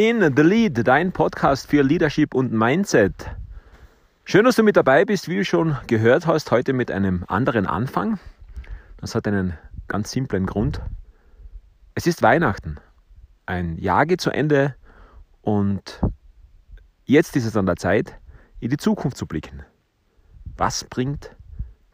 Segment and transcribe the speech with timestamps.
[0.00, 3.12] in The Lead, dein Podcast für Leadership und Mindset.
[4.24, 7.66] Schön, dass du mit dabei bist, wie du schon gehört hast, heute mit einem anderen
[7.66, 8.18] Anfang.
[8.96, 9.58] Das hat einen
[9.88, 10.80] ganz simplen Grund.
[11.94, 12.78] Es ist Weihnachten.
[13.44, 14.74] Ein Jahr geht zu Ende
[15.42, 16.00] und
[17.04, 18.18] jetzt ist es an der Zeit,
[18.58, 19.66] in die Zukunft zu blicken.
[20.56, 21.36] Was bringt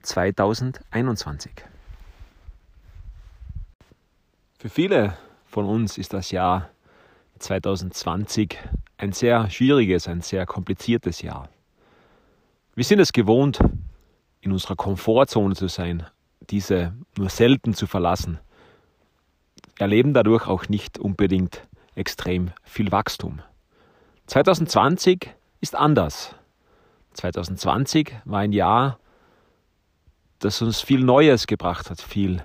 [0.02, 1.50] 2021?
[4.60, 6.70] Für viele von uns ist das Jahr
[7.38, 8.58] 2020
[8.98, 11.48] ein sehr schwieriges, ein sehr kompliziertes Jahr.
[12.74, 13.58] Wir sind es gewohnt,
[14.40, 16.06] in unserer Komfortzone zu sein,
[16.50, 18.38] diese nur selten zu verlassen,
[19.78, 23.40] erleben dadurch auch nicht unbedingt extrem viel Wachstum.
[24.26, 26.34] 2020 ist anders.
[27.14, 28.98] 2020 war ein Jahr,
[30.38, 32.42] das uns viel Neues gebracht hat, viel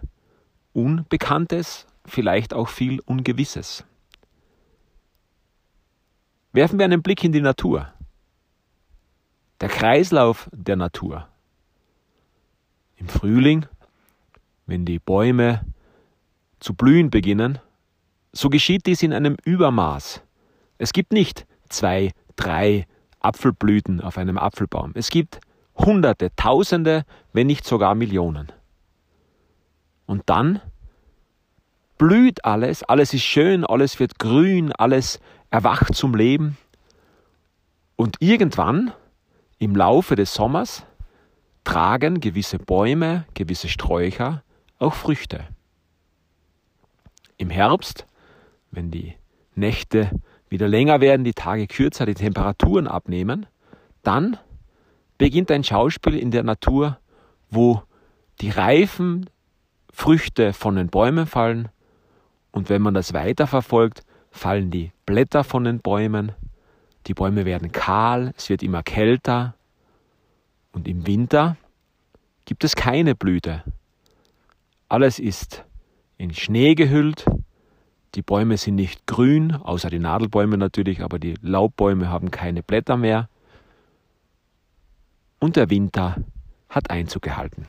[0.73, 3.83] Unbekanntes, vielleicht auch viel Ungewisses.
[6.53, 7.93] Werfen wir einen Blick in die Natur.
[9.61, 11.27] Der Kreislauf der Natur.
[12.97, 13.65] Im Frühling,
[14.65, 15.65] wenn die Bäume
[16.59, 17.59] zu blühen beginnen,
[18.33, 20.21] so geschieht dies in einem Übermaß.
[20.77, 22.85] Es gibt nicht zwei, drei
[23.19, 24.91] Apfelblüten auf einem Apfelbaum.
[24.95, 25.39] Es gibt
[25.75, 28.51] Hunderte, Tausende, wenn nicht sogar Millionen.
[30.05, 30.61] Und dann
[32.01, 35.19] blüht alles, alles ist schön, alles wird grün, alles
[35.51, 36.57] erwacht zum Leben.
[37.95, 38.91] Und irgendwann,
[39.59, 40.83] im Laufe des Sommers,
[41.63, 44.41] tragen gewisse Bäume, gewisse Sträucher
[44.79, 45.45] auch Früchte.
[47.37, 48.07] Im Herbst,
[48.71, 49.13] wenn die
[49.53, 50.09] Nächte
[50.49, 53.45] wieder länger werden, die Tage kürzer, die Temperaturen abnehmen,
[54.01, 54.37] dann
[55.19, 56.97] beginnt ein Schauspiel in der Natur,
[57.51, 57.83] wo
[58.41, 59.29] die reifen
[59.93, 61.69] Früchte von den Bäumen fallen
[62.51, 66.31] und wenn man das weiterverfolgt, fallen die Blätter von den Bäumen,
[67.07, 69.55] die Bäume werden kahl, es wird immer kälter
[70.71, 71.57] und im Winter
[72.45, 73.63] gibt es keine Blüte.
[74.89, 75.63] Alles ist
[76.17, 77.25] in Schnee gehüllt,
[78.15, 82.97] die Bäume sind nicht grün, außer die Nadelbäume natürlich, aber die Laubbäume haben keine Blätter
[82.97, 83.29] mehr.
[85.39, 86.17] Und der Winter
[86.67, 87.67] hat Einzug gehalten.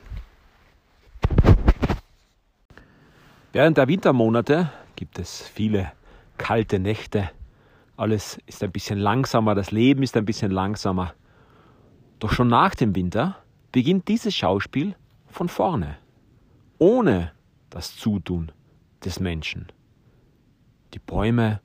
[3.53, 5.91] Während der Wintermonate gibt es viele
[6.39, 7.29] kalte Nächte.
[7.95, 11.13] Alles ist ein bisschen langsamer, das Leben ist ein bisschen langsamer.
[12.17, 13.37] Doch schon nach dem Winter
[13.71, 14.95] beginnt dieses Schauspiel
[15.27, 15.97] von vorne,
[16.79, 17.31] ohne
[17.69, 18.51] das Zutun
[19.05, 19.67] des Menschen.
[20.95, 21.61] Die Bäume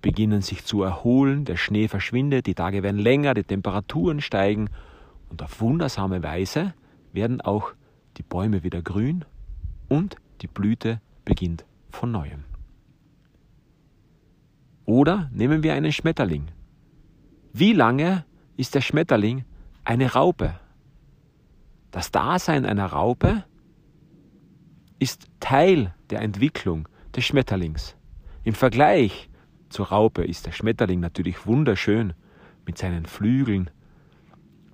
[0.00, 4.70] beginnen sich zu erholen, der Schnee verschwindet, die Tage werden länger, die Temperaturen steigen
[5.28, 6.72] und auf wundersame Weise
[7.12, 7.72] werden auch
[8.16, 9.26] die Bäume wieder grün
[9.90, 12.44] und die Blüte beginnt von neuem.
[14.84, 16.48] Oder nehmen wir einen Schmetterling.
[17.52, 18.24] Wie lange
[18.56, 19.44] ist der Schmetterling
[19.84, 20.54] eine Raupe?
[21.90, 23.44] Das Dasein einer Raupe
[24.98, 27.96] ist Teil der Entwicklung des Schmetterlings.
[28.44, 29.28] Im Vergleich
[29.68, 32.12] zur Raupe ist der Schmetterling natürlich wunderschön
[32.64, 33.70] mit seinen Flügeln,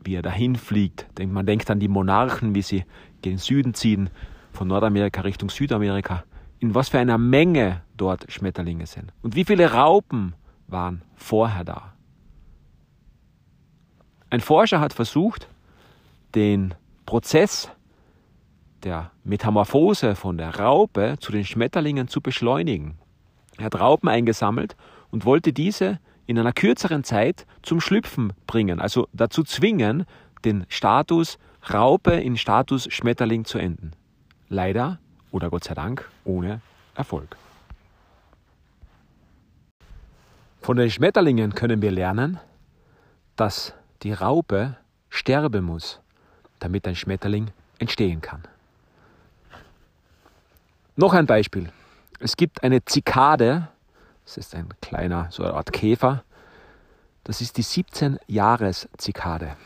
[0.04, 1.06] wie er dahin fliegt.
[1.18, 2.84] Man denkt an die Monarchen, wie sie
[3.22, 4.10] gen Süden ziehen,
[4.52, 6.24] von Nordamerika Richtung Südamerika
[6.58, 10.34] in was für einer Menge dort Schmetterlinge sind und wie viele Raupen
[10.68, 11.94] waren vorher da.
[14.30, 15.48] Ein Forscher hat versucht,
[16.34, 16.74] den
[17.04, 17.70] Prozess
[18.82, 22.98] der Metamorphose von der Raupe zu den Schmetterlingen zu beschleunigen.
[23.58, 24.76] Er hat Raupen eingesammelt
[25.10, 30.06] und wollte diese in einer kürzeren Zeit zum Schlüpfen bringen, also dazu zwingen,
[30.44, 31.38] den Status
[31.72, 33.92] Raupe in Status Schmetterling zu enden.
[34.52, 34.98] Leider
[35.30, 36.60] oder Gott sei Dank ohne
[36.94, 37.38] Erfolg.
[40.60, 42.38] Von den Schmetterlingen können wir lernen,
[43.34, 44.76] dass die Raupe
[45.08, 46.00] sterben muss,
[46.58, 48.42] damit ein Schmetterling entstehen kann.
[50.96, 51.72] Noch ein Beispiel.
[52.20, 53.68] Es gibt eine Zikade,
[54.26, 56.24] das ist ein kleiner, so eine Art Käfer,
[57.24, 59.56] das ist die 17-Jahres-Zikade.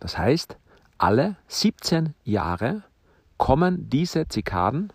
[0.00, 0.56] Das heißt,
[0.96, 2.82] alle 17 Jahre
[3.38, 4.92] kommen diese Zikaden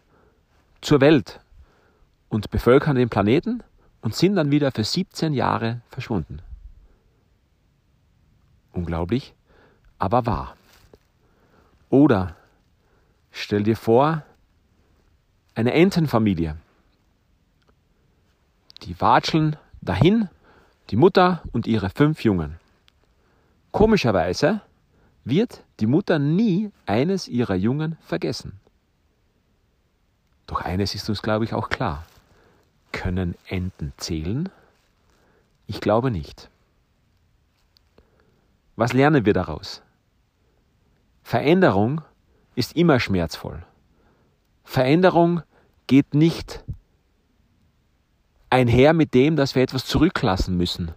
[0.81, 1.39] zur Welt
[2.29, 3.63] und bevölkern den Planeten
[4.01, 6.41] und sind dann wieder für 17 Jahre verschwunden.
[8.73, 9.33] Unglaublich,
[9.99, 10.55] aber wahr.
[11.89, 12.35] Oder
[13.31, 14.23] stell dir vor,
[15.53, 16.55] eine Entenfamilie.
[18.83, 20.29] Die watscheln dahin,
[20.89, 22.57] die Mutter und ihre fünf Jungen.
[23.71, 24.61] Komischerweise
[25.23, 28.59] wird die Mutter nie eines ihrer Jungen vergessen.
[30.45, 32.05] Doch eines ist uns, glaube ich, auch klar.
[32.91, 34.49] Können Enten zählen?
[35.65, 36.49] Ich glaube nicht.
[38.75, 39.81] Was lernen wir daraus?
[41.23, 42.01] Veränderung
[42.55, 43.63] ist immer schmerzvoll.
[44.63, 45.41] Veränderung
[45.87, 46.63] geht nicht
[48.49, 50.91] einher mit dem, dass wir etwas zurücklassen müssen,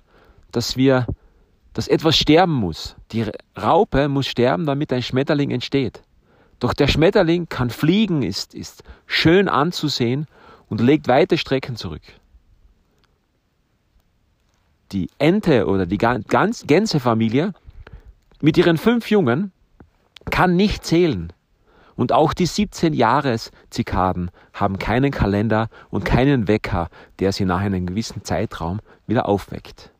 [0.50, 1.06] dass wir,
[1.74, 2.96] dass etwas sterben muss.
[3.12, 3.26] Die
[3.60, 6.02] Raupe muss sterben, damit ein Schmetterling entsteht.
[6.60, 10.26] Doch der Schmetterling kann fliegen, ist, ist schön anzusehen
[10.68, 12.02] und legt weite Strecken zurück.
[14.92, 17.52] Die Ente oder die Gänsefamilie
[18.40, 19.52] mit ihren fünf Jungen
[20.30, 21.32] kann nicht zählen.
[21.96, 26.88] Und auch die 17 Jahres-Zikaden haben keinen Kalender und keinen Wecker,
[27.18, 29.93] der sie nach einem gewissen Zeitraum wieder aufweckt.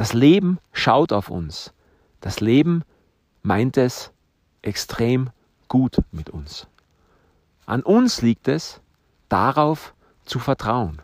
[0.00, 1.74] Das Leben schaut auf uns.
[2.22, 2.84] Das Leben
[3.42, 4.12] meint es
[4.62, 5.28] extrem
[5.68, 6.68] gut mit uns.
[7.66, 8.80] An uns liegt es,
[9.28, 9.92] darauf
[10.24, 11.02] zu vertrauen.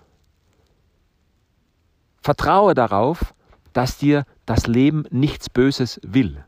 [2.23, 3.35] Vertraue darauf,
[3.75, 6.43] dass dir das Leben nichts Böses will.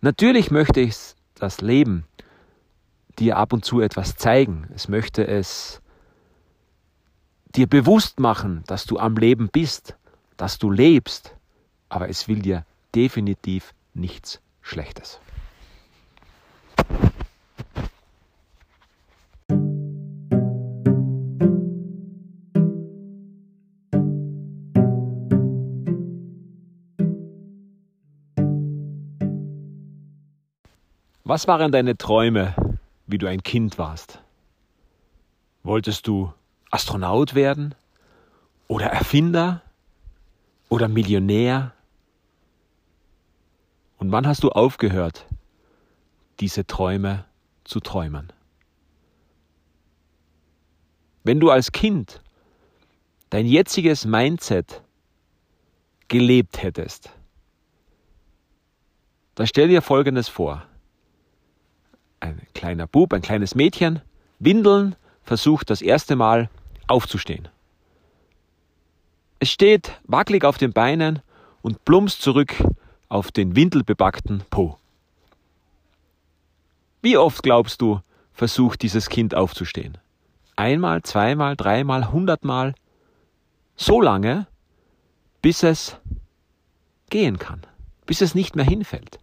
[0.00, 0.94] Natürlich möchte ich
[1.34, 2.06] das Leben
[3.18, 4.68] dir ab und zu etwas zeigen.
[4.76, 5.82] Es möchte es
[7.56, 9.96] dir bewusst machen, dass du am Leben bist,
[10.42, 11.36] dass du lebst,
[11.88, 12.66] aber es will dir
[12.96, 15.20] definitiv nichts Schlechtes.
[31.22, 32.56] Was waren deine Träume,
[33.06, 34.20] wie du ein Kind warst?
[35.62, 36.32] Wolltest du
[36.72, 37.76] Astronaut werden?
[38.66, 39.62] Oder Erfinder?
[40.72, 41.74] Oder Millionär?
[43.98, 45.26] Und wann hast du aufgehört,
[46.40, 47.26] diese Träume
[47.62, 48.32] zu träumen?
[51.24, 52.22] Wenn du als Kind
[53.28, 54.80] dein jetziges Mindset
[56.08, 57.10] gelebt hättest,
[59.34, 60.66] dann stell dir Folgendes vor
[62.20, 64.00] ein kleiner Bub, ein kleines Mädchen,
[64.38, 66.48] Windeln, versucht das erste Mal
[66.86, 67.50] aufzustehen.
[69.42, 71.20] Es steht wackelig auf den Beinen
[71.62, 72.54] und plumpst zurück
[73.08, 74.78] auf den windelbebackten Po.
[77.00, 77.98] Wie oft glaubst du,
[78.32, 79.98] versucht dieses Kind aufzustehen?
[80.54, 82.76] Einmal, zweimal, dreimal, hundertmal?
[83.74, 84.46] So lange,
[85.40, 85.96] bis es
[87.10, 87.62] gehen kann,
[88.06, 89.18] bis es nicht mehr hinfällt.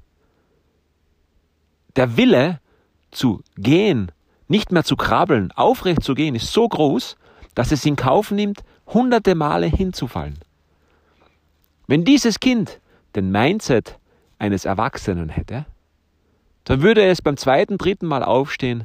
[1.96, 2.60] Der Wille
[3.12, 4.12] zu gehen,
[4.50, 7.16] nicht mehr zu krabbeln, aufrecht zu gehen, ist so groß,
[7.56, 10.40] dass es in Kauf nimmt, hunderte Male hinzufallen.
[11.88, 12.80] Wenn dieses Kind
[13.16, 13.98] den Mindset
[14.38, 15.66] eines Erwachsenen hätte,
[16.64, 18.84] dann würde es beim zweiten, dritten Mal aufstehen,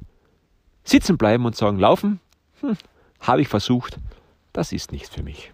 [0.85, 2.21] sitzen bleiben und sagen, laufen,
[2.61, 2.77] hm,
[3.21, 3.99] habe ich versucht,
[4.53, 5.53] das ist nichts für mich.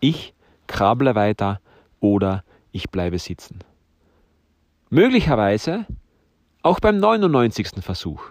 [0.00, 0.34] Ich
[0.66, 1.60] krabble weiter
[2.00, 3.60] oder ich bleibe sitzen.
[4.90, 5.86] Möglicherweise
[6.62, 7.68] auch beim 99.
[7.80, 8.22] Versuch.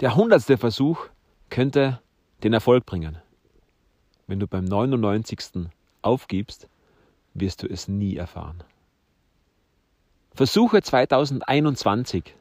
[0.00, 0.42] Der 100.
[0.58, 1.06] Versuch
[1.48, 2.00] könnte
[2.42, 3.18] den Erfolg bringen.
[4.26, 5.68] Wenn du beim 99.
[6.02, 6.68] aufgibst,
[7.34, 8.62] wirst du es nie erfahren.
[10.34, 12.34] Versuche 2021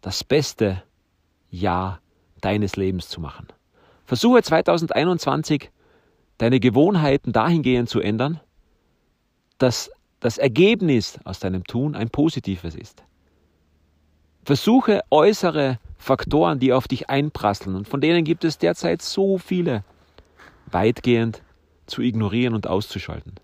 [0.00, 0.82] das beste
[1.50, 2.00] Jahr
[2.40, 3.48] deines Lebens zu machen.
[4.04, 5.70] Versuche 2021
[6.38, 8.40] deine Gewohnheiten dahingehend zu ändern,
[9.58, 13.02] dass das Ergebnis aus deinem Tun ein positives ist.
[14.44, 19.84] Versuche äußere Faktoren, die auf dich einprasseln, und von denen gibt es derzeit so viele,
[20.66, 21.42] weitgehend
[21.86, 23.34] zu ignorieren und auszuschalten.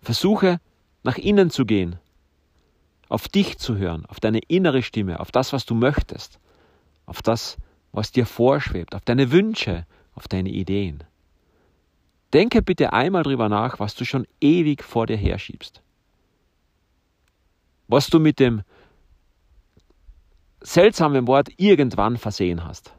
[0.00, 0.60] Versuche
[1.02, 1.96] nach innen zu gehen,
[3.08, 6.38] auf dich zu hören, auf deine innere Stimme, auf das, was du möchtest,
[7.06, 7.56] auf das,
[7.92, 11.04] was dir vorschwebt, auf deine Wünsche, auf deine Ideen.
[12.32, 15.82] Denke bitte einmal drüber nach, was du schon ewig vor dir herschiebst.
[17.86, 18.62] Was du mit dem
[20.68, 22.92] seltsamen Wort irgendwann versehen hast.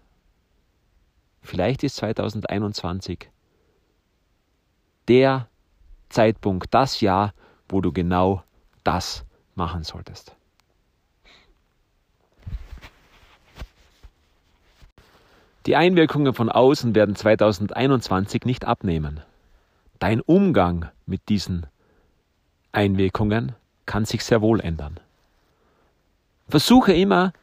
[1.41, 3.29] Vielleicht ist 2021
[5.07, 5.47] der
[6.09, 7.33] Zeitpunkt, das Jahr,
[7.67, 8.43] wo du genau
[8.83, 9.23] das
[9.53, 10.35] machen solltest.
[15.67, 19.21] Die Einwirkungen von außen werden 2021 nicht abnehmen.
[19.99, 21.67] Dein Umgang mit diesen
[22.71, 23.53] Einwirkungen
[23.85, 24.99] kann sich sehr wohl ändern.
[26.47, 27.33] Versuche immer,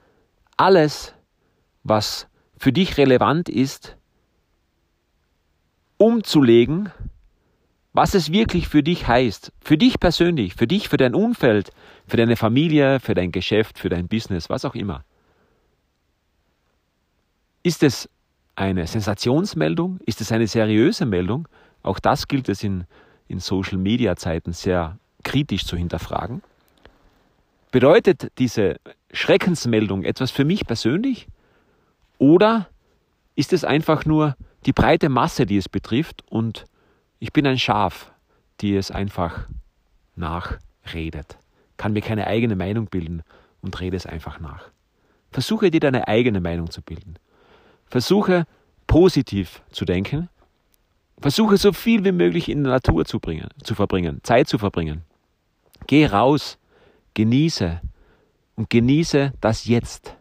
[0.56, 1.14] alles,
[1.82, 3.96] was für dich relevant ist,
[5.98, 6.90] umzulegen,
[7.92, 11.70] was es wirklich für dich heißt, für dich persönlich, für dich, für dein Umfeld,
[12.06, 15.02] für deine Familie, für dein Geschäft, für dein Business, was auch immer.
[17.62, 18.08] Ist es
[18.54, 19.98] eine Sensationsmeldung?
[20.04, 21.48] Ist es eine seriöse Meldung?
[21.82, 22.84] Auch das gilt es in,
[23.28, 26.42] in Social-Media-Zeiten sehr kritisch zu hinterfragen.
[27.76, 28.80] Bedeutet diese
[29.12, 31.28] Schreckensmeldung etwas für mich persönlich?
[32.16, 32.70] Oder
[33.34, 36.64] ist es einfach nur die breite Masse, die es betrifft und
[37.18, 38.14] ich bin ein Schaf,
[38.62, 39.46] die es einfach
[40.14, 41.36] nachredet,
[41.76, 43.22] kann mir keine eigene Meinung bilden
[43.60, 44.70] und rede es einfach nach.
[45.30, 47.18] Versuche dir deine eigene Meinung zu bilden.
[47.84, 48.46] Versuche
[48.86, 50.30] positiv zu denken.
[51.20, 55.02] Versuche so viel wie möglich in der Natur zu, bringen, zu verbringen, Zeit zu verbringen.
[55.86, 56.56] Geh raus,
[57.16, 57.80] genieße
[58.56, 60.14] und genieße das Jetzt.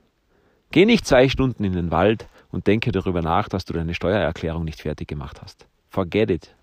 [0.71, 4.63] Geh nicht zwei Stunden in den Wald und denke darüber nach, dass du deine Steuererklärung
[4.63, 5.67] nicht fertig gemacht hast.
[5.89, 6.55] Forget it.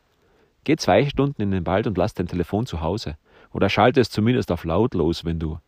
[0.65, 3.17] Geh zwei Stunden in den Wald und lass dein Telefon zu Hause.
[3.53, 5.59] Oder schalte es zumindest auf lautlos, wenn du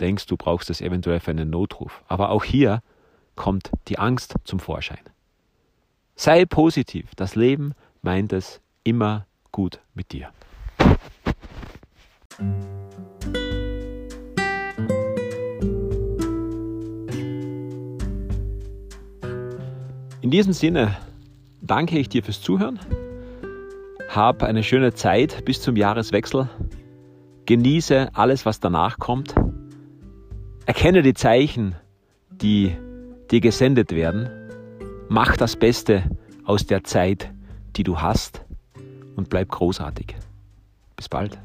[0.00, 2.02] denkst, du brauchst es eventuell für einen Notruf.
[2.08, 2.82] Aber auch hier
[3.34, 5.04] kommt die Angst zum Vorschein.
[6.14, 7.10] Sei positiv.
[7.16, 10.30] Das Leben meint es immer gut mit dir.
[20.26, 20.96] In diesem Sinne
[21.62, 22.80] danke ich dir fürs Zuhören.
[24.08, 26.48] Hab eine schöne Zeit bis zum Jahreswechsel.
[27.46, 29.36] Genieße alles, was danach kommt.
[30.66, 31.76] Erkenne die Zeichen,
[32.28, 32.76] die
[33.30, 34.28] dir gesendet werden.
[35.08, 36.02] Mach das Beste
[36.44, 37.30] aus der Zeit,
[37.76, 38.42] die du hast
[39.14, 40.16] und bleib großartig.
[40.96, 41.38] Bis bald.